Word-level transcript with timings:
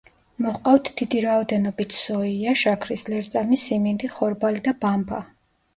მოჰყავთ 0.43 0.89
დიდი 1.01 1.21
რაოდენობით 1.25 1.95
სოია, 1.99 2.57
შაქრის 2.63 3.07
ლერწამი, 3.13 3.61
სიმინდი, 3.69 4.15
ხორბალი 4.19 4.67
და 4.69 4.77
ბამბა. 4.85 5.27